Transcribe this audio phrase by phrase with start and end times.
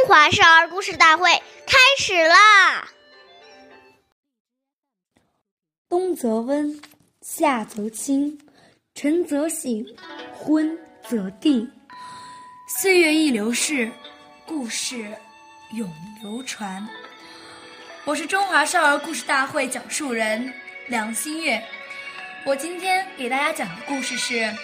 [0.00, 1.30] 中华少儿故事大会
[1.66, 2.88] 开始啦！
[5.90, 6.80] 冬则温，
[7.20, 8.38] 夏则清，
[8.94, 9.84] 晨则省，
[10.32, 10.74] 昏
[11.06, 11.70] 则定。
[12.66, 13.92] 岁月易流逝，
[14.46, 15.06] 故事
[15.74, 16.88] 永流传。
[18.06, 20.50] 我是中华少儿故事大会讲述人
[20.88, 21.62] 梁新月。
[22.46, 24.36] 我今天给大家讲的故事是《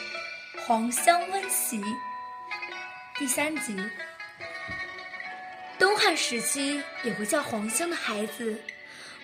[0.67, 1.79] 黄香温席》
[3.19, 3.77] 第三集。
[5.79, 8.59] 东汉时期，有个叫黄香的孩子，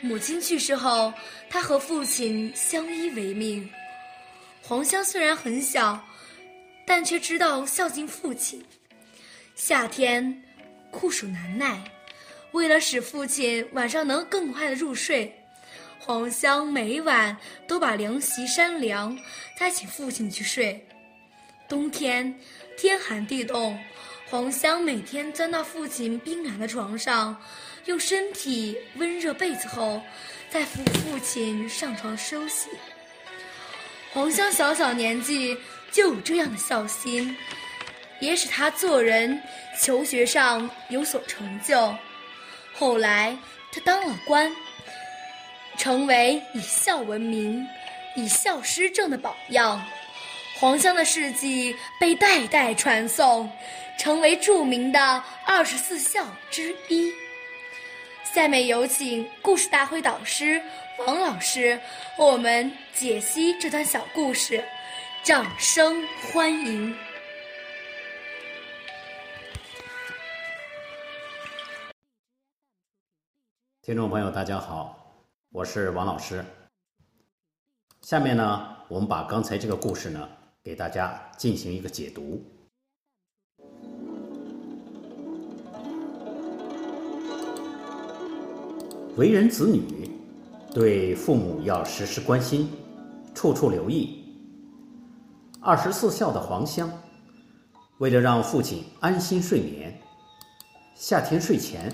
[0.02, 1.12] 母亲去世后，
[1.48, 3.68] 他和父亲相依为命。
[4.60, 5.98] 黄香虽然很小，
[6.86, 8.62] 但却知道孝敬父亲。
[9.54, 10.42] 夏天
[10.90, 11.82] 酷暑难耐，
[12.52, 15.34] 为了使父亲晚上能更快的入睡，
[15.98, 17.34] 黄香每晚
[17.66, 19.18] 都把凉席扇凉，
[19.58, 20.86] 再请父亲去睡。
[21.66, 22.38] 冬天
[22.76, 23.78] 天寒地冻。
[24.32, 27.36] 黄香每天钻到父亲冰凉的床上，
[27.84, 30.00] 用身体温热被子后，
[30.48, 32.70] 再扶父亲上床休息。
[34.10, 35.54] 黄香小小年纪
[35.90, 37.36] 就有这样的孝心，
[38.20, 39.38] 也使他做人、
[39.78, 41.94] 求学上有所成就。
[42.72, 43.36] 后来
[43.70, 44.50] 他当了官，
[45.76, 47.62] 成为以孝闻名、
[48.16, 49.86] 以孝施政的榜样。
[50.62, 53.50] 黄香的事迹被代代传颂。
[53.98, 57.12] 成为著名的二十四孝之一。
[58.24, 60.60] 下面有请故事大会导师
[61.06, 61.78] 王老师
[62.18, 64.64] 为我们解析这段小故事，
[65.22, 66.02] 掌声
[66.32, 66.96] 欢迎！
[73.82, 75.14] 听众朋友，大家好，
[75.50, 76.44] 我是王老师。
[78.00, 80.28] 下面呢，我们把刚才这个故事呢，
[80.64, 82.40] 给大家进行一个解读。
[89.16, 90.08] 为人子女，
[90.72, 92.70] 对父母要时时关心，
[93.34, 94.24] 处处留意。
[95.60, 96.90] 二十四孝的黄香，
[97.98, 100.00] 为了让父亲安心睡眠，
[100.94, 101.92] 夏天睡前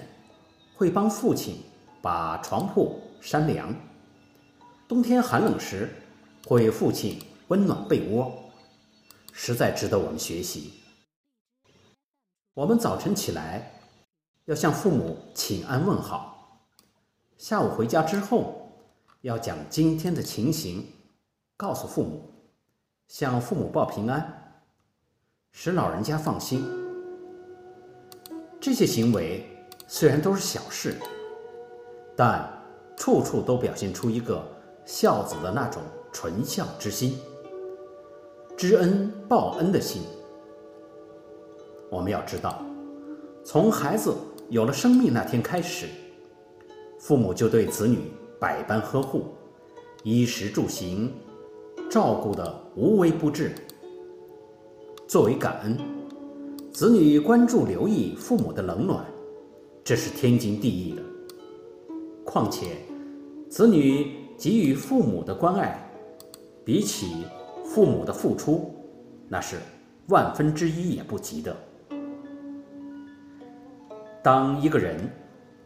[0.76, 1.56] 会帮父亲
[2.02, 3.74] 把床铺扇凉；
[4.86, 5.88] 冬天寒冷时，
[6.46, 7.18] 会为父亲
[7.48, 8.32] 温暖被窝，
[9.40, 10.72] 实在值得我们学习。
[12.54, 13.70] 我们早晨起来，
[14.46, 16.60] 要向父母请安问好。
[17.36, 18.68] 下午回家之后，
[19.20, 20.84] 要将今天的情形
[21.56, 22.28] 告诉父母，
[23.06, 24.60] 向父母报平安，
[25.52, 26.68] 使老人家放心。
[28.60, 29.46] 这些行为
[29.86, 30.96] 虽然都是小事，
[32.16, 32.44] 但
[32.96, 34.44] 处处都表现出一个
[34.84, 35.80] 孝子的那种
[36.12, 37.16] 纯孝之心、
[38.58, 40.02] 知恩报恩的心。
[41.88, 42.60] 我们要知道，
[43.44, 44.12] 从孩子
[44.48, 45.86] 有了生命那天开始。
[46.98, 48.10] 父母就对子女
[48.40, 49.26] 百般呵护，
[50.02, 51.14] 衣食住行
[51.88, 53.54] 照顾的无微不至。
[55.06, 55.78] 作为感恩，
[56.72, 59.06] 子女关注留意父母的冷暖，
[59.84, 61.02] 这是天经地义的。
[62.24, 62.78] 况且，
[63.48, 65.88] 子女给予父母的关爱，
[66.64, 67.24] 比起
[67.78, 68.74] 父母的付出，
[69.28, 69.56] 那是
[70.08, 71.56] 万分之一也不及的。
[74.20, 75.08] 当一个人，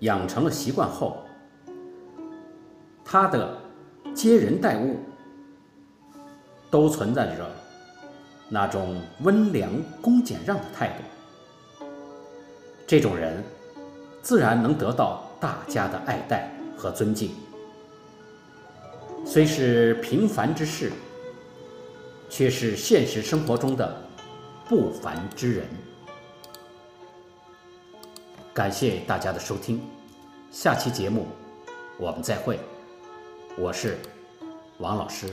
[0.01, 1.25] 养成了习惯后，
[3.03, 3.57] 他的
[4.13, 4.99] 接人待物
[6.71, 7.51] 都存在着
[8.51, 9.71] 那种温良
[10.03, 11.87] 恭俭让的态度。
[12.87, 13.43] 这种人
[14.21, 17.31] 自然能得到大家的爱戴和尊敬。
[19.25, 20.93] 虽是平凡之事，
[22.33, 23.95] 却是现实生活中的
[24.67, 25.67] 不凡之人。
[28.55, 29.83] 感谢大家的收听，
[30.51, 31.27] 下期节目
[31.99, 32.59] 我们再会。
[33.59, 33.99] 我是
[34.79, 35.27] 王老师。